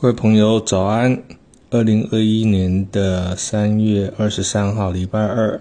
[0.00, 1.22] 各位朋友，早安！
[1.68, 5.60] 二零二一年的三月二十三号，礼拜二。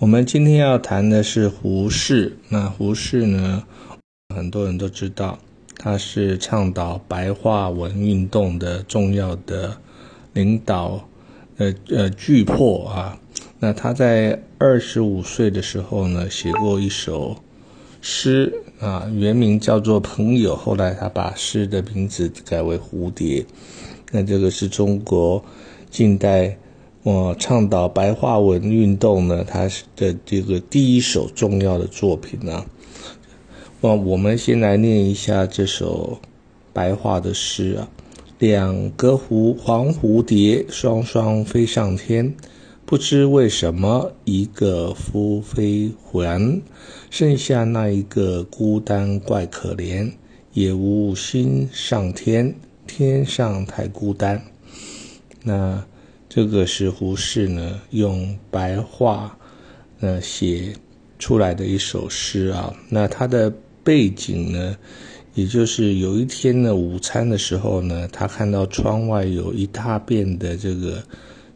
[0.00, 2.36] 我们今天要谈的是胡适。
[2.48, 3.62] 那胡适呢，
[4.34, 5.38] 很多人都知道，
[5.76, 9.76] 他是倡导白话文运动的重要的
[10.32, 11.08] 领导，
[11.58, 13.16] 呃呃巨破啊。
[13.60, 17.36] 那他在二十五岁的时候呢，写过一首
[18.08, 23.40] 诗啊，原名叫做《朋友》，后来他把诗的名字改为《蝴蝶》。
[24.12, 25.44] 那这个是中国
[25.90, 26.56] 近代
[27.02, 32.64] 我倡导白话文运动呢，他的这个第一首重要的作品呢。
[33.80, 36.20] 那我们先来念一下这首
[36.72, 37.88] 白话的诗啊：
[38.38, 42.32] 两个蝴黄蝴蝶双双飞上天。
[42.86, 46.62] 不知为什么，一个夫飞还，
[47.10, 50.12] 剩下那一个孤单怪可怜，
[50.52, 52.54] 也无心上天，
[52.86, 54.40] 天上太孤单。
[55.42, 55.84] 那
[56.28, 59.36] 这个是胡适呢用白话
[59.98, 60.72] 呃写
[61.18, 62.72] 出来的一首诗啊。
[62.88, 64.76] 那它的背景呢，
[65.34, 71.02] 也就是有一天呢午餐的时候呢，他看到窗外有一大片的这个。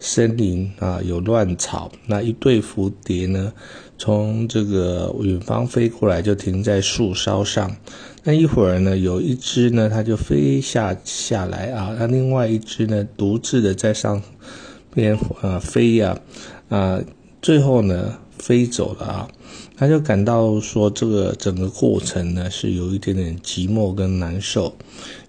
[0.00, 1.92] 森林啊，有乱草。
[2.06, 3.52] 那一对蝴蝶呢，
[3.98, 7.70] 从这个远方飞过来，就停在树梢上。
[8.24, 11.94] 那一会儿呢，有一只呢，它就飞下下来啊。
[11.98, 14.22] 那另外一只呢，独自的在上
[14.94, 16.18] 边啊飞呀
[16.70, 16.98] 啊，
[17.42, 19.28] 最后呢飞走了啊。
[19.76, 24.74] 他就感到说，这个整个过程呢是有一点点寂寞跟难受。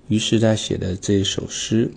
[0.08, 1.92] 于是他写的这首诗，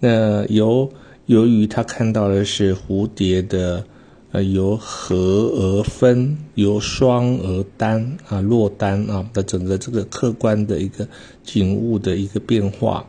[0.00, 0.90] 那由。
[1.26, 3.84] 由于他看到的是蝴蝶的，
[4.30, 11.08] 呃，由合而分，由双而单啊，落单啊的整个这个客观的一个
[11.42, 13.04] 景物的一个变化，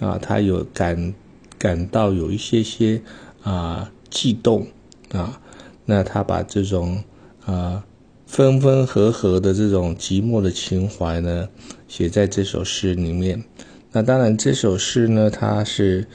[0.00, 1.14] 啊，他有感
[1.56, 3.00] 感到有一些些
[3.44, 4.66] 啊悸动
[5.12, 5.40] 啊，
[5.84, 7.04] 那他把这种
[7.46, 7.84] 啊
[8.26, 11.48] 分分合合的这种寂寞的情怀呢，
[11.86, 13.44] 写在这首诗里面。
[13.92, 16.08] 那当然，这首诗呢，它是。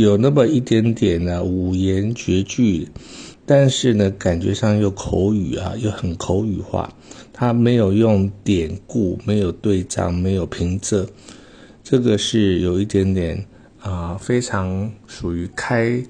[0.00, 2.88] 有那么一点点的五言绝句，
[3.44, 6.90] 但是呢，感觉上又口语啊，又很口语化。
[7.34, 11.06] 他没有用典故，没有对仗，没有平仄，
[11.84, 13.44] 这个是有一点点
[13.82, 16.02] 啊，非常属于开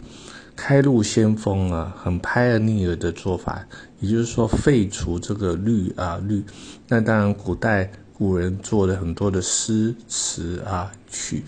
[0.55, 3.67] 开路先锋啊，很拍尔尼尔的做法。
[3.99, 6.45] 也就是说，废除这个律啊律。
[6.87, 11.43] 那当然，古代古人做的很多的诗词啊曲。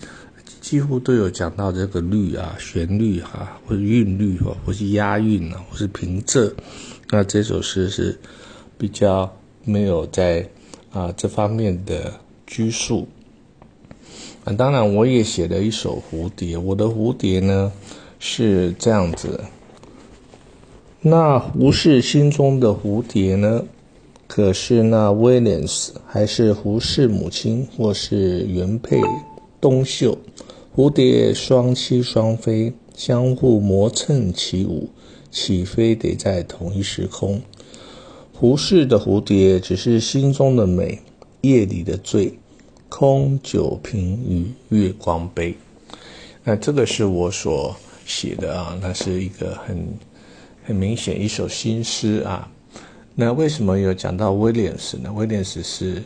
[0.63, 6.49] 几乎都有讲到这个律啊、旋律哈，或者韵律或或是押韵啊，或是平仄。
[7.09, 8.17] 那这首诗是
[8.77, 9.29] 比较
[9.65, 10.47] 没有在
[10.93, 12.13] 啊这方面的
[12.47, 13.05] 拘束。
[14.45, 17.69] 啊，当然我也写了一首蝴蝶，我的蝴蝶呢
[18.17, 19.43] 是这样子。
[21.01, 23.65] 那胡适心中的蝴蝶呢，
[24.27, 28.97] 可是那威廉斯，还是胡适母亲，或是原配
[29.59, 30.17] 东秀？
[30.75, 34.89] 蝴蝶双栖双飞，相互磨蹭起舞，
[35.29, 37.39] 起飞得在同一时空。
[38.33, 40.99] 胡适的蝴蝶只是心中的美，
[41.41, 42.39] 夜里的醉，
[42.89, 45.55] 空酒瓶与月光杯。
[46.43, 49.87] 那这个是我所写的啊，那是一个很
[50.63, 52.51] 很明显一首新诗啊。
[53.13, 55.13] 那为什么有讲到威廉斯呢？
[55.13, 56.01] 威廉斯是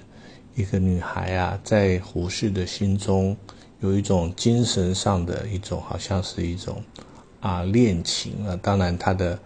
[0.57, 3.33] 一个女孩啊，在胡适的心中。
[3.79, 6.81] 有一种精神上的一种，好像是一种
[7.39, 8.57] 啊恋情啊。
[8.61, 9.39] 当然，他的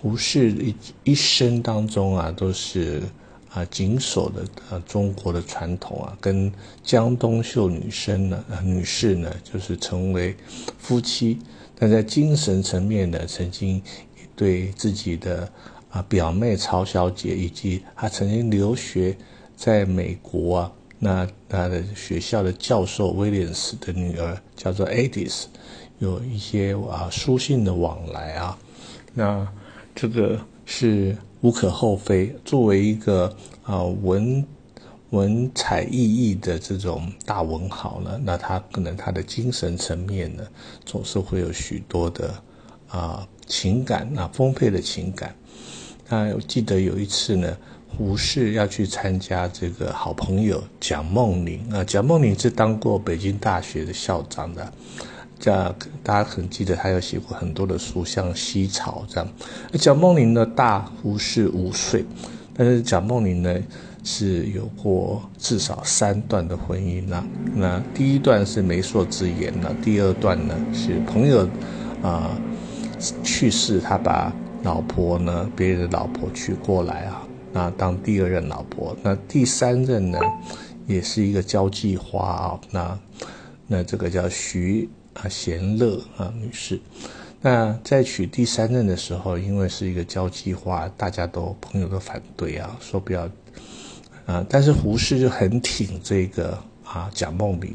[0.00, 3.02] 胡适一一生当中啊，都是
[3.50, 6.52] 啊谨守的啊中国的传统啊，跟
[6.84, 10.36] 江冬秀女生呢女士呢，就是成为
[10.78, 11.38] 夫妻。
[11.74, 13.82] 但在精神层面呢，曾经
[14.36, 15.50] 对自己的
[15.90, 19.16] 啊表妹曹小姐，以及他曾经留学
[19.56, 20.72] 在美国啊。
[21.04, 25.46] 那他的学校的教授威廉斯的女儿叫做 Edith，
[25.98, 28.56] 有一些啊书信的往来啊，
[29.12, 29.48] 那
[29.96, 32.32] 这个是无可厚非。
[32.44, 34.46] 作为一个啊文
[35.10, 40.46] 文采奕奕的这种大文豪呢，那他可能他的精神层面呢，
[40.84, 42.32] 总是会有许多的
[42.86, 45.34] 啊情感啊丰沛的情感。
[46.08, 47.58] 那我记得有一次呢。
[47.96, 54.72] 胡适要去参加这个好朋友蒋梦麟啊，蒋梦麟是当过北京大学的校长的，
[55.38, 55.52] 这
[56.02, 59.28] 大家可能记得他有写过很多的书，像《西草》这样。
[59.74, 62.04] 蒋梦麟呢大胡适五岁，
[62.54, 63.54] 但是蒋梦麟呢
[64.02, 67.24] 是有过至少三段的婚姻了。
[67.54, 71.46] 那第一段是媒妁之言了，第二段呢是朋友
[72.02, 72.30] 啊
[73.22, 77.21] 去世，他把老婆呢别人的老婆娶过来啊，
[77.52, 78.96] 那当第二任老婆。
[79.02, 80.18] 那第三任呢
[80.86, 82.98] 也是一个交际花啊，那
[83.66, 86.80] 那这个叫徐啊贤乐啊女士。
[87.40, 93.28] 那在娶第三任的时候，因为是一个交际花，大家都朋友都反对啊，说不要
[94.26, 94.46] 啊。
[94.48, 97.74] 但是胡适就很挺这个啊蒋梦麟，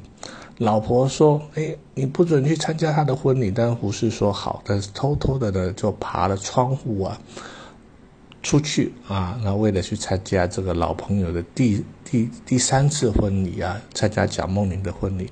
[0.60, 7.20] 老婆说：“哎，你不准去参加他的婚礼。”但胡适说好，但是偷偷的呢就爬了窗户啊
[8.48, 15.30] 出去啊，那为了去参加这个老朋友的第第第三次婚礼啊，参加蒋梦麟的婚礼。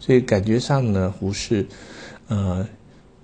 [0.00, 1.64] 所以感觉上呢，胡适，
[2.26, 2.66] 呃。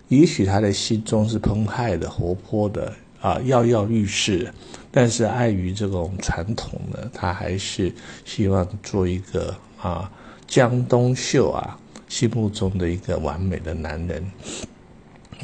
[0.09, 4.53] 也许他的心中是澎湃的、活泼的啊，跃跃欲试，
[4.93, 7.93] 但是碍于这种传统呢，他还是
[8.25, 10.09] 希望做一个啊
[10.47, 11.77] 江东秀啊
[12.07, 14.23] 心目中的一个完美的男人。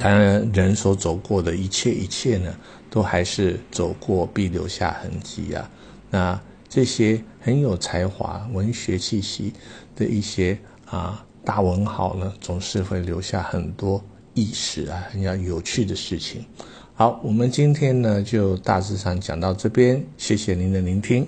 [0.01, 2.53] 当然，人所走过的一切一切呢，
[2.91, 5.71] 都还是走过必留下痕迹啊。
[6.11, 9.53] 那这些很有才华、文学气息
[9.95, 14.03] 的一些啊大文豪呢，总是会留下很多。
[14.33, 16.45] 意识啊，很要有趣的事情。
[16.95, 21.27] 好，我们今天呢就大致上讲到这边，谢谢您的聆听。